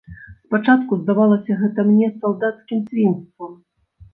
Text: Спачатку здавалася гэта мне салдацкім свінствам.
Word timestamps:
Спачатку 0.45 0.97
здавалася 1.01 1.57
гэта 1.61 1.79
мне 1.91 2.07
салдацкім 2.17 2.79
свінствам. 2.89 3.51